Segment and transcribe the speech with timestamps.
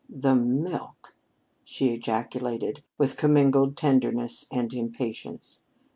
[0.09, 1.15] "The milk!"
[1.63, 5.63] she ejaculated with commingled tenderness and impatience.